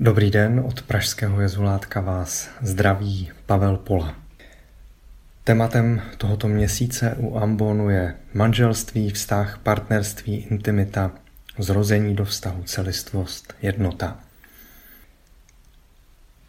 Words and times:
Dobrý 0.00 0.30
den, 0.30 0.60
od 0.66 0.82
Pražského 0.82 1.40
jezulátka 1.40 2.00
vás 2.00 2.48
zdraví 2.62 3.30
Pavel 3.46 3.76
Pola. 3.76 4.16
Tématem 5.44 6.02
tohoto 6.18 6.48
měsíce 6.48 7.14
u 7.18 7.38
Ambonu 7.38 7.90
je 7.90 8.14
manželství, 8.34 9.10
vztah, 9.10 9.58
partnerství, 9.58 10.36
intimita, 10.36 11.10
zrození 11.58 12.16
do 12.16 12.24
vztahu, 12.24 12.62
celistvost, 12.62 13.54
jednota. 13.62 14.18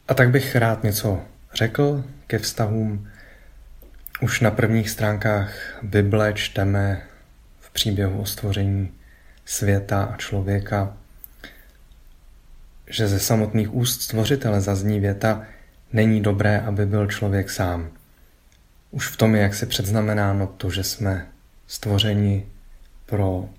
A 0.07 0.13
tak 0.13 0.29
bych 0.29 0.55
rád 0.55 0.83
něco 0.83 1.21
řekl 1.53 2.03
ke 2.27 2.39
vztahům. 2.39 3.07
Už 4.21 4.41
na 4.41 4.51
prvních 4.51 4.89
stránkách 4.89 5.79
Bible 5.83 6.33
čteme 6.33 7.01
v 7.59 7.71
příběhu 7.71 8.21
o 8.21 8.25
stvoření 8.25 8.91
světa 9.45 10.03
a 10.03 10.17
člověka 10.17 10.97
že 12.87 13.07
ze 13.07 13.19
samotných 13.19 13.73
úst 13.73 14.01
stvořitele 14.01 14.61
zazní 14.61 14.99
věta 14.99 15.43
není 15.93 16.21
dobré, 16.21 16.59
aby 16.59 16.85
byl 16.85 17.07
člověk 17.07 17.49
sám. 17.49 17.89
Už 18.91 19.07
v 19.07 19.17
tom 19.17 19.35
je 19.35 19.41
jak 19.41 19.53
se 19.55 19.65
předznamenáno 19.65 20.47
to, 20.47 20.69
že 20.69 20.83
jsme 20.83 21.27
stvořeni 21.67 22.45
pro 23.05 23.49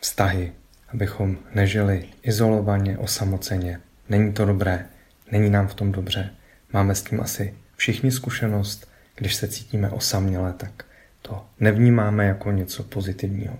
vztahy, 0.00 0.52
abychom 0.88 1.38
nežili 1.54 2.08
izolovaně, 2.22 2.98
osamoceně. 2.98 3.80
Není 4.08 4.32
to 4.32 4.44
dobré, 4.44 4.86
není 5.30 5.50
nám 5.50 5.68
v 5.68 5.74
tom 5.74 5.92
dobře. 5.92 6.30
Máme 6.72 6.94
s 6.94 7.02
tím 7.02 7.20
asi 7.20 7.54
všichni 7.76 8.10
zkušenost, 8.10 8.88
když 9.16 9.34
se 9.34 9.48
cítíme 9.48 9.90
osaměle, 9.90 10.52
tak 10.52 10.84
to 11.22 11.46
nevnímáme 11.60 12.26
jako 12.26 12.50
něco 12.50 12.82
pozitivního. 12.82 13.58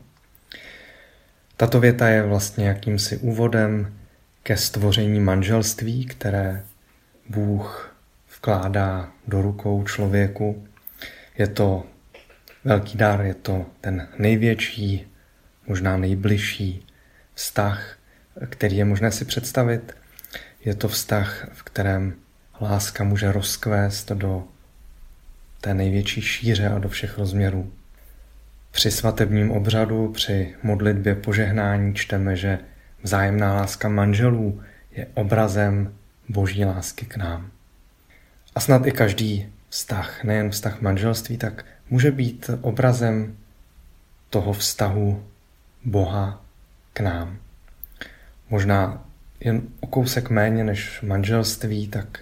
Tato 1.57 1.81
věta 1.81 2.09
je 2.09 2.23
vlastně 2.23 2.69
jakýmsi 2.69 3.17
úvodem 3.17 3.95
ke 4.43 4.57
stvoření 4.57 5.21
manželství, 5.21 6.07
které 6.07 6.65
Bůh 7.29 7.97
vkládá 8.37 9.13
do 9.29 9.43
rukou 9.43 9.85
člověku. 9.85 10.67
Je 11.39 11.47
to 11.47 11.87
velký 12.65 12.99
dar, 12.99 13.21
je 13.21 13.35
to 13.35 13.67
ten 13.81 14.09
největší, 14.19 15.07
možná 15.67 15.97
nejbližší 15.97 16.87
vztah, 17.35 17.97
který 18.49 18.77
je 18.77 18.85
možné 18.85 19.13
si 19.13 19.25
představit. 19.25 19.97
Je 20.65 20.75
to 20.75 20.89
vztah, 20.89 21.49
v 21.53 21.63
kterém 21.63 22.15
láska 22.61 23.05
může 23.05 23.33
rozkvést 23.33 24.13
do 24.13 24.45
té 25.61 25.75
největší 25.75 26.23
šíře 26.23 26.69
a 26.69 26.79
do 26.79 26.89
všech 26.89 27.19
rozměrů. 27.19 27.73
Při 28.75 28.91
svatebním 28.91 29.51
obřadu, 29.51 30.13
při 30.13 30.55
modlitbě 30.63 31.15
požehnání 31.15 31.95
čteme, 31.95 32.37
že 32.37 32.59
Vzájemná 33.05 33.55
láska 33.55 33.89
manželů 33.89 34.63
je 34.91 35.07
obrazem 35.15 35.95
boží 36.29 36.65
lásky 36.65 37.07
k 37.07 37.17
nám. 37.17 37.51
A 38.55 38.61
snad 38.61 38.87
i 38.87 38.93
každý 38.93 39.53
vztah, 39.69 40.25
nejen 40.25 40.51
vztah 40.51 40.81
manželství, 40.81 41.37
tak 41.39 41.65
může 41.91 42.11
být 42.11 42.51
obrazem 42.61 43.37
toho 44.31 44.53
vztahu 44.53 45.25
Boha 45.85 46.45
k 46.93 47.01
nám. 47.01 47.39
Možná 48.51 49.07
jen 49.41 49.63
o 49.81 49.87
kousek 49.87 50.31
méně 50.31 50.65
než 50.65 51.03
manželství, 51.03 51.89
tak 51.89 52.19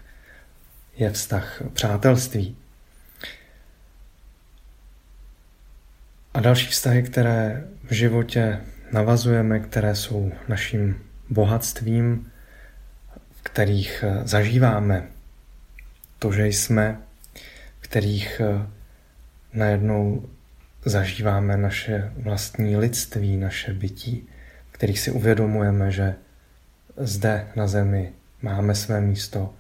je 0.97 1.11
vztah 1.11 1.63
přátelství. 1.73 2.57
A 6.35 6.41
další 6.41 6.67
vztahy, 6.67 7.03
které 7.03 7.65
v 7.85 7.93
životě 7.93 8.61
navazujeme, 8.93 9.61
které 9.61 9.95
jsou 9.95 10.33
naším 10.49 11.03
bohatstvím, 11.29 12.33
v 13.31 13.43
kterých 13.43 14.05
eh, 14.07 14.21
zažíváme 14.25 15.07
to, 16.19 16.33
že 16.33 16.47
jsme, 16.47 16.99
v 17.81 17.83
kterých 17.83 18.41
eh, 18.41 18.67
najednou 19.53 20.29
zažíváme 20.85 21.57
naše 21.57 22.13
vlastní 22.17 22.77
lidství, 22.77 23.37
naše 23.37 23.73
bytí, 23.73 24.29
v 24.71 24.73
kterých 24.73 25.01
si 25.01 25.11
uvědomujeme, 25.11 25.91
že 25.91 26.15
zde 26.97 27.47
na 27.57 27.67
zemi 27.67 28.13
máme 28.43 28.75
své 28.75 29.01
místo, 29.01 29.55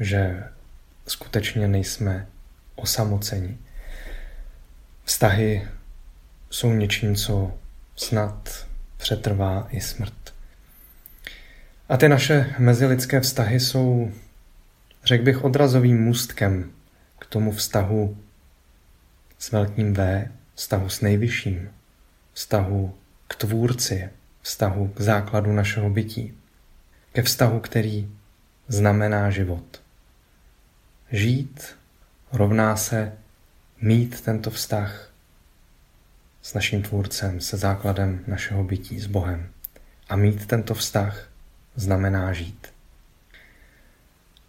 že 0.00 0.44
skutečně 1.06 1.68
nejsme 1.68 2.26
osamoceni. 2.74 3.58
Vztahy 5.04 5.68
jsou 6.50 6.72
něčím, 6.72 7.16
co 7.16 7.52
snad 7.96 8.66
přetrvá 8.96 9.66
i 9.70 9.80
smrt. 9.80 10.34
A 11.88 11.96
ty 11.96 12.08
naše 12.08 12.54
mezilidské 12.58 13.20
vztahy 13.20 13.60
jsou, 13.60 14.12
řekl 15.04 15.24
bych, 15.24 15.44
odrazovým 15.44 16.02
můstkem 16.04 16.72
k 17.18 17.26
tomu 17.26 17.52
vztahu 17.52 18.18
s 19.38 19.52
velkým 19.52 19.94
V, 19.94 20.28
vztahu 20.54 20.88
s 20.88 21.00
nejvyšším, 21.00 21.70
vztahu 22.32 22.94
k 23.28 23.34
tvůrci, 23.34 24.10
vztahu 24.42 24.88
k 24.88 25.00
základu 25.00 25.52
našeho 25.52 25.90
bytí, 25.90 26.34
ke 27.12 27.22
vztahu, 27.22 27.60
který 27.60 28.10
znamená 28.68 29.30
život. 29.30 29.82
Žít 31.12 31.76
rovná 32.32 32.76
se 32.76 33.12
mít 33.80 34.20
tento 34.20 34.50
vztah 34.50 35.09
s 36.42 36.54
naším 36.54 36.82
tvůrcem, 36.82 37.40
se 37.40 37.56
základem 37.56 38.24
našeho 38.26 38.64
bytí, 38.64 39.00
s 39.00 39.06
Bohem. 39.06 39.48
A 40.08 40.16
mít 40.16 40.46
tento 40.46 40.74
vztah 40.74 41.28
znamená 41.76 42.32
žít. 42.32 42.66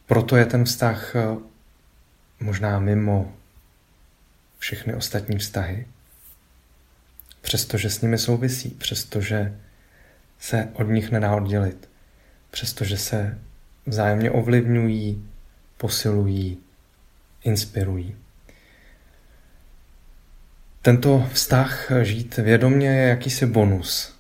Proto 0.06 0.38
je 0.38 0.46
ten 0.46 0.66
vztah 0.66 1.16
eh, 1.16 1.38
možná 2.40 2.80
mimo 2.80 3.34
všechny 4.60 4.96
ostatní 4.96 5.38
vztahy. 5.38 5.88
Přestože 7.42 7.90
s 7.90 8.02
nimi 8.02 8.18
souvisí, 8.18 8.70
přestože 8.70 9.58
se 10.40 10.70
od 10.74 10.84
nich 10.84 11.12
nedá 11.12 11.36
oddělit, 11.36 11.90
přestože 12.52 12.98
se 12.98 13.40
vzájemně 13.86 14.32
ovlivňují, 14.32 15.30
posilují, 15.78 16.58
inspirují. 17.44 18.16
Tento 20.84 21.30
vztah 21.34 21.92
žít 22.02 22.38
vědomě 22.38 22.88
je 22.88 23.08
jakýsi 23.08 23.46
bonus, 23.46 24.16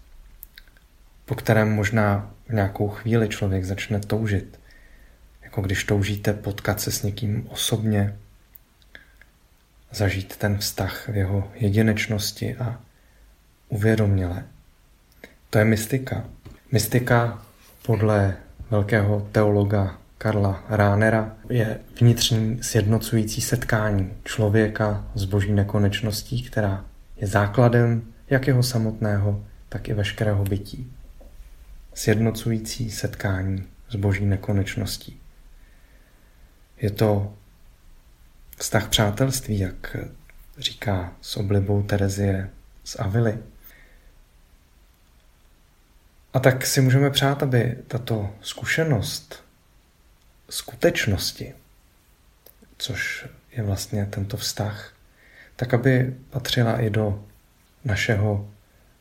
po 1.25 1.35
kterém 1.35 1.72
možná 1.72 2.31
v 2.47 2.53
nějakou 2.53 2.89
chvíli 2.89 3.29
člověk 3.29 3.66
začne 3.66 3.99
toužit. 3.99 4.59
Jako 5.44 5.61
když 5.61 5.83
toužíte 5.83 6.33
potkat 6.33 6.81
se 6.81 6.91
s 6.91 7.03
někým 7.03 7.47
osobně, 7.50 8.17
zažít 9.91 10.38
ten 10.38 10.57
vztah 10.57 11.07
v 11.07 11.16
jeho 11.16 11.51
jedinečnosti 11.55 12.55
a 12.55 12.81
uvědoměle. 13.69 14.44
To 15.50 15.59
je 15.59 15.66
mystika. 15.66 16.25
Mystika 16.71 17.45
podle 17.85 18.38
velkého 18.69 19.29
teologa 19.31 20.00
Karla 20.21 20.63
Ránera 20.69 21.35
je 21.49 21.79
vnitřní 22.01 22.63
sjednocující 22.63 23.41
setkání 23.41 24.13
člověka 24.23 25.07
s 25.15 25.25
boží 25.25 25.51
nekonečností, 25.51 26.44
která 26.44 26.85
je 27.15 27.27
základem 27.27 28.13
jak 28.29 28.47
jeho 28.47 28.63
samotného, 28.63 29.45
tak 29.69 29.89
i 29.89 29.94
veškerého 29.94 30.44
bytí. 30.44 30.94
Sjednocující 31.94 32.91
setkání 32.91 33.63
s 33.89 33.95
boží 33.95 34.25
nekonečností. 34.25 35.19
Je 36.77 36.91
to 36.91 37.33
vztah 38.57 38.89
přátelství, 38.89 39.59
jak 39.59 39.97
říká 40.57 41.13
s 41.21 41.38
oblibou 41.38 41.83
Terezie 41.83 42.50
z 42.83 42.95
Avily. 43.00 43.38
A 46.33 46.39
tak 46.39 46.65
si 46.65 46.81
můžeme 46.81 47.09
přát, 47.09 47.44
aby 47.44 47.77
tato 47.88 48.29
zkušenost 48.41 49.50
skutečnosti, 50.51 51.53
což 52.77 53.25
je 53.51 53.63
vlastně 53.63 54.06
tento 54.06 54.38
vztah, 54.38 54.94
tak 55.56 55.74
aby 55.74 56.15
patřila 56.30 56.81
i 56.81 56.89
do 56.89 57.24
našeho 57.86 58.50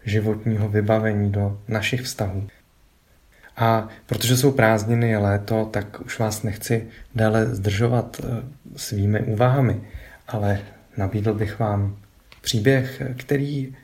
životního 0.04 0.68
vybavení, 0.68 1.32
do 1.32 1.62
našich 1.68 2.02
vztahů. 2.02 2.48
A 3.56 3.88
protože 4.06 4.36
jsou 4.36 4.52
prázdniny, 4.52 5.08
je 5.08 5.18
léto, 5.18 5.64
tak 5.64 6.00
už 6.00 6.18
vás 6.18 6.42
nechci 6.42 6.88
déle 7.14 7.46
zdržovat 7.46 8.20
eh, 8.24 8.42
svými 8.76 9.20
úvahami, 9.20 9.80
ale 10.28 10.60
nabídl 10.96 11.34
bych 11.34 11.58
vám 11.58 11.96
příběh, 12.40 13.02
který 13.18 13.76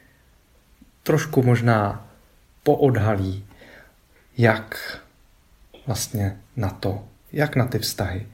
trošku 1.02 1.42
možná 1.42 2.08
poodhalí, 2.62 3.44
jak 4.38 4.98
vlastně 5.86 6.36
na 6.56 6.70
to 6.70 7.08
jak 7.36 7.56
na 7.56 7.66
ty 7.66 7.78
vztahy. 7.78 8.26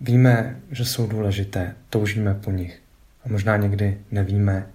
Víme, 0.00 0.60
že 0.70 0.84
jsou 0.84 1.06
důležité, 1.06 1.74
toužíme 1.90 2.34
po 2.34 2.50
nich 2.50 2.82
a 3.24 3.28
možná 3.28 3.56
někdy 3.56 3.98
nevíme, 4.10 4.66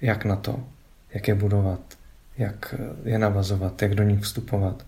jak 0.00 0.24
na 0.24 0.36
to, 0.36 0.68
jak 1.14 1.28
je 1.28 1.34
budovat, 1.34 1.80
jak 2.38 2.74
je 3.04 3.18
navazovat, 3.18 3.82
jak 3.82 3.94
do 3.94 4.02
nich 4.02 4.20
vstupovat. 4.20 4.86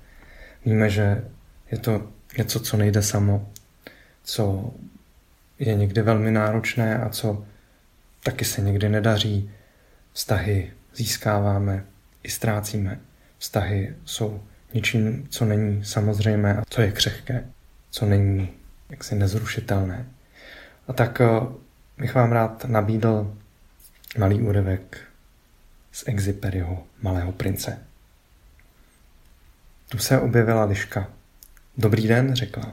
Víme, 0.65 0.91
že 0.91 1.25
je 1.71 1.79
to 1.79 2.09
něco, 2.39 2.61
co 2.61 2.77
nejde 2.77 3.03
samo, 3.03 3.51
co 4.23 4.75
je 5.59 5.75
někdy 5.75 6.03
velmi 6.03 6.31
náročné 6.31 6.99
a 6.99 7.09
co 7.09 7.45
taky 8.23 8.45
se 8.45 8.61
někdy 8.61 8.89
nedaří. 8.89 9.51
Vztahy 10.13 10.71
získáváme 10.95 11.85
i 12.23 12.31
ztrácíme. 12.31 13.01
Vztahy 13.39 13.97
jsou 14.05 14.43
něčím, 14.75 15.27
co 15.31 15.45
není 15.45 15.85
samozřejmé 15.85 16.55
a 16.55 16.63
co 16.69 16.83
je 16.83 16.93
křehké, 16.93 17.45
co 17.91 18.07
není 18.07 18.49
jaksi 18.91 19.15
nezrušitelné. 19.15 20.07
A 20.89 20.93
tak 20.93 21.21
eh, 21.21 21.27
bych 21.99 22.15
vám 22.15 22.33
rád 22.33 22.65
nabídl 22.65 23.37
malý 24.19 24.43
úryvek 24.43 25.01
z 25.93 26.05
Exiperiho 26.07 26.87
Malého 27.03 27.33
prince. 27.33 27.79
Tu 29.89 29.99
se 29.99 30.21
objevila 30.21 30.65
liška. 30.65 31.09
Dobrý 31.79 32.09
den, 32.09 32.35
řekla. 32.35 32.73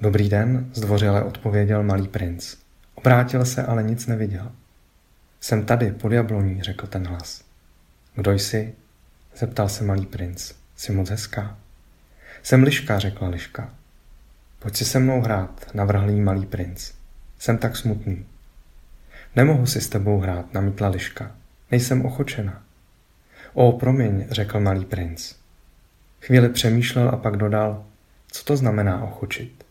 Dobrý 0.00 0.28
den, 0.28 0.70
zdvořile 0.74 1.22
odpověděl 1.22 1.82
malý 1.82 2.08
princ. 2.08 2.56
Obrátil 2.94 3.44
se, 3.44 3.62
ale 3.62 3.82
nic 3.82 4.06
neviděl. 4.06 4.52
Jsem 5.40 5.66
tady, 5.66 5.92
pod 5.92 6.12
jabloní, 6.12 6.62
řekl 6.62 6.86
ten 6.86 7.06
hlas. 7.06 7.44
Kdo 8.14 8.32
jsi? 8.32 8.74
zeptal 9.36 9.68
se 9.68 9.84
malý 9.84 10.06
princ. 10.06 10.52
Jsi 10.76 10.92
moc 10.92 11.10
hezká. 11.10 11.58
Jsem 12.42 12.62
liška, 12.62 12.98
řekla 12.98 13.28
liška. 13.28 13.74
Pojď 14.64 14.76
si 14.76 14.84
se 14.84 14.98
mnou 14.98 15.20
hrát, 15.20 15.66
navrhl 15.74 16.10
jí 16.10 16.20
malý 16.20 16.46
princ. 16.46 16.92
Jsem 17.38 17.58
tak 17.58 17.76
smutný. 17.76 18.26
Nemohu 19.36 19.66
si 19.66 19.80
s 19.80 19.88
tebou 19.88 20.20
hrát, 20.20 20.54
namítla 20.54 20.88
liška. 20.88 21.30
Nejsem 21.70 22.06
ochočena. 22.06 22.62
O, 23.54 23.72
promiň, 23.72 24.26
řekl 24.30 24.60
malý 24.60 24.84
princ. 24.84 25.34
Chvíli 26.20 26.48
přemýšlel 26.48 27.08
a 27.08 27.16
pak 27.16 27.36
dodal, 27.36 27.84
co 28.30 28.44
to 28.44 28.56
znamená 28.56 29.02
ochočit. 29.02 29.64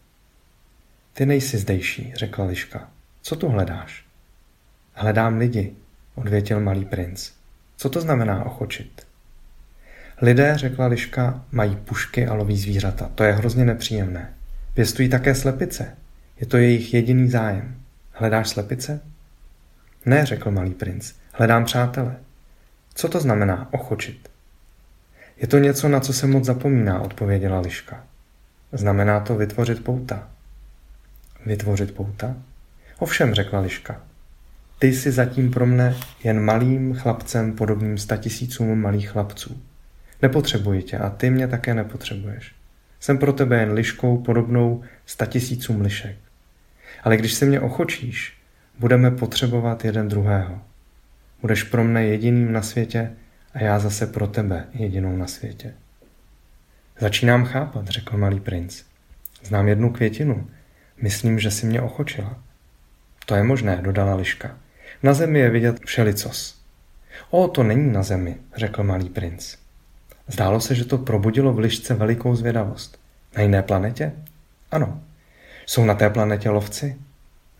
Ty 1.13 1.25
nejsi 1.25 1.57
zdejší, 1.57 2.13
řekla 2.15 2.45
liška. 2.45 2.89
Co 3.21 3.35
tu 3.35 3.47
hledáš? 3.49 4.05
Hledám 4.93 5.37
lidi, 5.37 5.73
odvětil 6.15 6.59
malý 6.59 6.85
princ. 6.85 7.31
Co 7.77 7.89
to 7.89 8.01
znamená 8.01 8.45
ochočit? 8.45 9.07
Lidé, 10.21 10.57
řekla 10.57 10.85
liška, 10.85 11.45
mají 11.51 11.75
pušky 11.75 12.27
a 12.27 12.33
loví 12.33 12.57
zvířata. 12.57 13.11
To 13.15 13.23
je 13.23 13.33
hrozně 13.33 13.65
nepříjemné. 13.65 14.33
Pěstují 14.73 15.09
také 15.09 15.35
slepice. 15.35 15.97
Je 16.39 16.45
to 16.45 16.57
jejich 16.57 16.93
jediný 16.93 17.29
zájem. 17.29 17.75
Hledáš 18.11 18.49
slepice? 18.49 19.01
Ne, 20.05 20.25
řekl 20.25 20.51
malý 20.51 20.73
princ. 20.73 21.13
Hledám 21.33 21.65
přátele. 21.65 22.15
Co 22.93 23.09
to 23.09 23.19
znamená 23.19 23.73
ochočit? 23.73 24.29
Je 25.37 25.47
to 25.47 25.57
něco, 25.57 25.89
na 25.89 25.99
co 25.99 26.13
se 26.13 26.27
moc 26.27 26.45
zapomíná, 26.45 27.01
odpověděla 27.01 27.59
liška. 27.59 28.03
Znamená 28.71 29.19
to 29.19 29.35
vytvořit 29.35 29.83
pouta. 29.83 30.29
Vytvořit 31.45 31.95
pouta? 31.95 32.35
Ovšem, 32.99 33.33
řekla 33.33 33.59
liška. 33.59 34.01
Ty 34.79 34.87
jsi 34.87 35.11
zatím 35.11 35.51
pro 35.51 35.65
mne 35.65 35.95
jen 36.23 36.39
malým 36.39 36.95
chlapcem 36.95 37.53
podobným 37.53 37.97
statisícům 37.97 38.81
malých 38.81 39.09
chlapců. 39.09 39.61
Nepotřebuji 40.21 40.83
tě 40.83 40.97
a 40.97 41.09
ty 41.09 41.29
mě 41.29 41.47
také 41.47 41.73
nepotřebuješ. 41.73 42.55
Jsem 43.03 43.17
pro 43.17 43.33
tebe 43.33 43.59
jen 43.59 43.71
liškou 43.71 44.17
podobnou 44.17 44.83
statisícům 45.05 45.81
lišek. 45.81 46.15
Ale 47.03 47.17
když 47.17 47.33
se 47.33 47.45
mě 47.45 47.59
ochočíš, 47.59 48.37
budeme 48.79 49.11
potřebovat 49.11 49.85
jeden 49.85 50.07
druhého. 50.07 50.61
Budeš 51.41 51.63
pro 51.63 51.83
mne 51.83 52.05
jediným 52.05 52.51
na 52.51 52.61
světě 52.61 53.11
a 53.53 53.63
já 53.63 53.79
zase 53.79 54.07
pro 54.07 54.27
tebe 54.27 54.67
jedinou 54.73 55.17
na 55.17 55.27
světě. 55.27 55.73
Začínám 56.99 57.45
chápat, 57.45 57.87
řekl 57.87 58.17
malý 58.17 58.39
princ. 58.39 58.83
Znám 59.43 59.67
jednu 59.67 59.93
květinu. 59.93 60.49
Myslím, 61.01 61.39
že 61.39 61.51
si 61.51 61.65
mě 61.65 61.81
ochočila. 61.81 62.43
To 63.25 63.35
je 63.35 63.43
možné, 63.43 63.79
dodala 63.81 64.15
liška. 64.15 64.57
Na 65.03 65.13
zemi 65.13 65.39
je 65.39 65.49
vidět 65.49 65.79
všelicos. 65.85 66.61
O, 67.29 67.47
to 67.47 67.63
není 67.63 67.91
na 67.91 68.03
zemi, 68.03 68.37
řekl 68.55 68.83
malý 68.83 69.09
princ. 69.09 69.62
Zdálo 70.27 70.61
se, 70.61 70.75
že 70.75 70.85
to 70.85 70.97
probudilo 70.97 71.53
v 71.53 71.59
lišce 71.59 71.93
velikou 71.93 72.35
zvědavost. 72.35 72.99
Na 73.35 73.41
jiné 73.41 73.61
planetě? 73.61 74.11
Ano. 74.71 75.01
Jsou 75.65 75.85
na 75.85 75.95
té 75.95 76.09
planetě 76.09 76.49
lovci? 76.49 76.97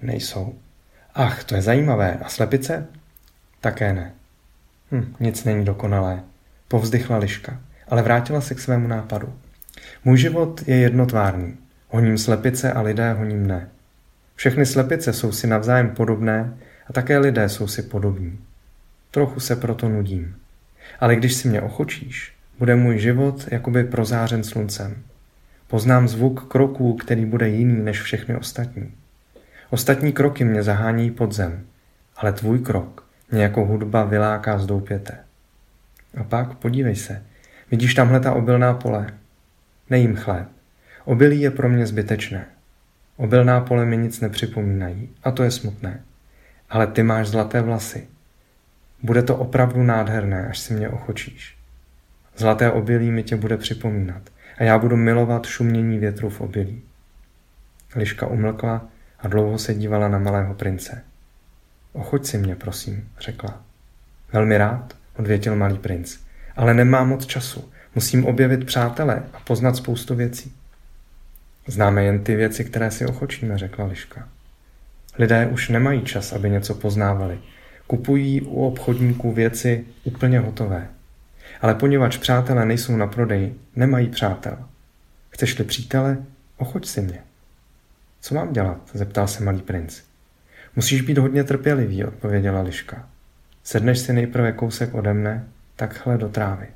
Nejsou. 0.01 0.55
Ach, 1.15 1.43
to 1.43 1.55
je 1.55 1.61
zajímavé. 1.61 2.19
A 2.23 2.29
slepice? 2.29 2.87
Také 3.61 3.93
ne. 3.93 4.13
Hm, 4.91 5.15
nic 5.19 5.43
není 5.43 5.65
dokonalé. 5.65 6.23
Povzdychla 6.67 7.17
liška, 7.17 7.59
ale 7.87 8.01
vrátila 8.01 8.41
se 8.41 8.55
k 8.55 8.59
svému 8.59 8.87
nápadu. 8.87 9.33
Můj 10.05 10.17
život 10.17 10.67
je 10.67 10.77
jednotvárný. 10.77 11.57
Honím 11.89 12.17
slepice 12.17 12.73
a 12.73 12.81
lidé 12.81 13.13
honím 13.13 13.47
ne. 13.47 13.69
Všechny 14.35 14.65
slepice 14.65 15.13
jsou 15.13 15.31
si 15.31 15.47
navzájem 15.47 15.89
podobné 15.89 16.53
a 16.87 16.93
také 16.93 17.17
lidé 17.17 17.49
jsou 17.49 17.67
si 17.67 17.81
podobní. 17.81 18.39
Trochu 19.11 19.39
se 19.39 19.55
proto 19.55 19.89
nudím. 19.89 20.35
Ale 20.99 21.15
když 21.15 21.33
si 21.33 21.47
mě 21.47 21.61
ochočíš, 21.61 22.33
bude 22.63 22.75
můj 22.75 22.99
život 22.99 23.47
jakoby 23.51 23.83
prozářen 23.83 24.43
sluncem. 24.43 25.03
Poznám 25.67 26.07
zvuk 26.07 26.47
kroků, 26.47 26.93
který 26.93 27.25
bude 27.25 27.49
jiný 27.49 27.83
než 27.83 28.01
všechny 28.01 28.35
ostatní. 28.35 28.91
Ostatní 29.69 30.13
kroky 30.13 30.43
mě 30.43 30.63
zahání 30.63 31.11
pod 31.11 31.31
zem, 31.31 31.65
ale 32.17 32.33
tvůj 32.33 32.59
krok 32.59 33.07
mě 33.31 33.43
jako 33.43 33.65
hudba 33.65 34.03
vyláká 34.03 34.57
z 34.57 34.65
doupěte. 34.65 35.17
A 36.17 36.23
pak 36.23 36.55
podívej 36.55 36.95
se, 36.95 37.23
vidíš 37.71 37.93
tamhle 37.93 38.19
ta 38.19 38.33
obilná 38.33 38.73
pole? 38.73 39.07
Nejím 39.89 40.15
chléb. 40.15 40.47
Obilí 41.05 41.41
je 41.41 41.51
pro 41.51 41.69
mě 41.69 41.85
zbytečné. 41.85 42.45
Obilná 43.17 43.61
pole 43.61 43.85
mi 43.85 43.97
nic 43.97 44.21
nepřipomínají 44.21 45.09
a 45.23 45.31
to 45.31 45.43
je 45.43 45.51
smutné. 45.51 46.01
Ale 46.69 46.87
ty 46.87 47.03
máš 47.03 47.27
zlaté 47.27 47.61
vlasy. 47.61 48.07
Bude 49.01 49.23
to 49.23 49.37
opravdu 49.37 49.83
nádherné, 49.83 50.47
až 50.47 50.59
si 50.59 50.73
mě 50.73 50.89
ochočíš. 50.89 51.62
Zlaté 52.37 52.71
obilí 52.71 53.11
mi 53.11 53.23
tě 53.23 53.35
bude 53.35 53.57
připomínat 53.57 54.21
a 54.57 54.63
já 54.63 54.77
budu 54.77 54.97
milovat 54.97 55.45
šumění 55.45 55.97
větru 55.97 56.29
v 56.29 56.41
obilí. 56.41 56.81
Liška 57.95 58.27
umlkla 58.27 58.85
a 59.19 59.27
dlouho 59.27 59.57
se 59.57 59.73
dívala 59.73 60.07
na 60.07 60.19
malého 60.19 60.53
prince. 60.53 61.03
Ochoď 61.93 62.25
si 62.25 62.37
mě, 62.37 62.55
prosím, 62.55 63.09
řekla. 63.19 63.61
Velmi 64.33 64.57
rád, 64.57 64.97
odvětil 65.17 65.55
malý 65.55 65.77
princ, 65.77 66.17
ale 66.55 66.73
nemám 66.73 67.09
moc 67.09 67.25
času. 67.25 67.71
Musím 67.95 68.25
objevit 68.25 68.65
přátele 68.65 69.23
a 69.33 69.39
poznat 69.39 69.75
spoustu 69.75 70.15
věcí. 70.15 70.53
Známe 71.67 72.03
jen 72.03 72.23
ty 72.23 72.35
věci, 72.35 72.65
které 72.65 72.91
si 72.91 73.05
ochočíme, 73.05 73.57
řekla 73.57 73.85
Liška. 73.85 74.29
Lidé 75.17 75.47
už 75.47 75.69
nemají 75.69 76.01
čas, 76.01 76.33
aby 76.33 76.49
něco 76.49 76.75
poznávali. 76.75 77.39
Kupují 77.87 78.41
u 78.41 78.65
obchodníků 78.65 79.31
věci 79.31 79.85
úplně 80.03 80.39
hotové. 80.39 80.87
Ale 81.61 81.75
poněvadž 81.75 82.17
přátelé 82.17 82.65
nejsou 82.65 82.97
na 82.97 83.07
prodej, 83.07 83.53
nemají 83.75 84.09
přátel. 84.09 84.57
Chceš-li 85.29 85.65
přítele, 85.65 86.17
ochoď 86.57 86.85
si 86.85 87.01
mě. 87.01 87.19
Co 88.21 88.35
mám 88.35 88.53
dělat? 88.53 88.89
zeptal 88.93 89.27
se 89.27 89.43
malý 89.43 89.61
princ. 89.61 90.01
Musíš 90.75 91.01
být 91.01 91.17
hodně 91.17 91.43
trpělivý, 91.43 92.05
odpověděla 92.05 92.61
Liška. 92.61 93.09
Sedneš 93.63 93.99
si 93.99 94.13
nejprve 94.13 94.51
kousek 94.51 94.93
ode 94.93 95.13
mne, 95.13 95.47
takhle 95.75 96.17
do 96.17 96.29
trávy. 96.29 96.67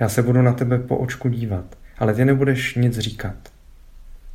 Já 0.00 0.08
se 0.08 0.22
budu 0.22 0.42
na 0.42 0.52
tebe 0.52 0.78
po 0.78 0.96
očku 0.96 1.28
dívat, 1.28 1.78
ale 1.98 2.14
ty 2.14 2.24
nebudeš 2.24 2.74
nic 2.74 2.98
říkat. 2.98 3.36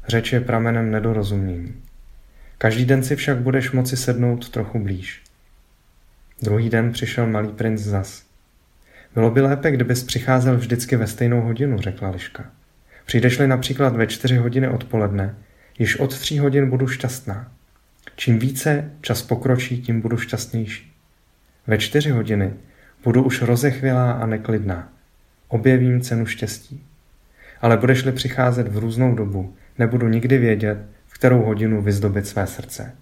Řeč 0.08 0.34
je 0.34 0.42
pramenem 0.42 0.92
nedorozumění. 0.92 1.84
Každý 2.58 2.86
den 2.86 3.04
si 3.04 3.16
však 3.16 3.38
budeš 3.38 3.72
moci 3.72 3.98
sednout 3.98 4.50
trochu 4.50 4.80
blíž. 4.80 5.24
Druhý 6.42 6.70
den 6.70 6.92
přišel 6.92 7.28
malý 7.28 7.48
princ 7.48 7.82
zas. 7.82 8.27
Bylo 9.14 9.32
by 9.32 9.42
lépe, 9.42 9.72
kdybys 9.72 10.04
přicházel 10.04 10.58
vždycky 10.58 10.96
ve 10.96 11.08
stejnou 11.08 11.42
hodinu, 11.42 11.78
řekla 11.78 12.10
Liška. 12.10 12.46
Přijdeš-li 13.06 13.48
například 13.48 13.96
ve 13.96 14.08
čtyři 14.08 14.38
hodiny 14.38 14.70
odpoledne, 14.70 15.36
již 15.80 16.00
od 16.00 16.18
tří 16.18 16.40
hodin 16.40 16.70
budu 16.70 16.88
šťastná. 16.88 17.52
Čím 18.16 18.40
více 18.40 18.92
čas 19.02 19.22
pokročí, 19.22 19.82
tím 19.82 20.02
budu 20.02 20.18
šťastnější. 20.18 20.94
Ve 21.68 21.78
čtyři 21.78 22.10
hodiny 22.10 22.54
budu 23.04 23.24
už 23.24 23.42
rozechvělá 23.42 24.12
a 24.12 24.26
neklidná. 24.26 24.90
Objevím 25.48 26.02
cenu 26.02 26.26
štěstí. 26.26 26.84
Ale 27.62 27.78
budeš-li 27.78 28.12
přicházet 28.12 28.68
v 28.68 28.78
různou 28.78 29.16
dobu, 29.16 29.56
nebudu 29.78 30.08
nikdy 30.08 30.38
vědět, 30.38 30.78
v 31.08 31.14
kterou 31.14 31.42
hodinu 31.42 31.82
vyzdobit 31.82 32.28
své 32.28 32.48
srdce. 32.48 32.96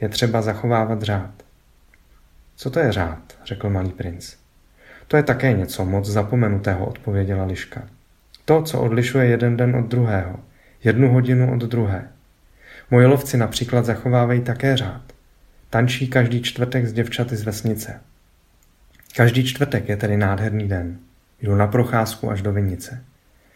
Je 0.00 0.08
třeba 0.08 0.42
zachovávat 0.42 1.02
řád. 1.02 1.30
Co 2.56 2.70
to 2.70 2.80
je 2.80 2.92
řád? 2.92 3.38
řekl 3.44 3.70
malý 3.70 3.90
princ. 3.90 4.34
To 5.10 5.16
je 5.16 5.22
také 5.22 5.52
něco 5.52 5.84
moc 5.84 6.06
zapomenutého, 6.06 6.86
odpověděla 6.86 7.44
Liška. 7.44 7.82
To, 8.44 8.62
co 8.62 8.80
odlišuje 8.80 9.26
jeden 9.26 9.56
den 9.56 9.76
od 9.76 9.86
druhého, 9.86 10.40
jednu 10.84 11.12
hodinu 11.12 11.54
od 11.54 11.60
druhé. 11.60 12.08
Moji 12.90 13.06
lovci 13.06 13.36
například 13.36 13.84
zachovávají 13.84 14.40
také 14.40 14.76
řád. 14.76 15.02
Tančí 15.70 16.08
každý 16.08 16.42
čtvrtek 16.42 16.86
s 16.86 16.92
děvčaty 16.92 17.36
z 17.36 17.42
vesnice. 17.42 18.00
Každý 19.16 19.44
čtvrtek 19.44 19.88
je 19.88 19.96
tedy 19.96 20.16
nádherný 20.16 20.68
den. 20.68 20.98
Jdu 21.42 21.54
na 21.54 21.66
procházku 21.66 22.30
až 22.30 22.42
do 22.42 22.52
Vinice. 22.52 23.04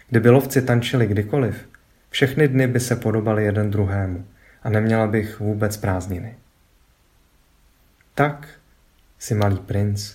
Kdyby 0.09 0.31
lovci 0.31 0.63
tančili 0.63 1.07
kdykoliv, 1.07 1.67
Všechny 2.15 2.49
dny 2.49 2.67
by 2.67 2.81
se 2.81 2.97
podobaly 2.97 3.45
jeden 3.45 3.71
druhému 3.71 4.27
a 4.63 4.71
neměla 4.71 5.07
bych 5.07 5.41
vůbec 5.41 5.77
prázdniny. 5.77 6.37
Tak 8.15 8.49
si 9.19 9.35
malý 9.35 9.57
princ 9.57 10.15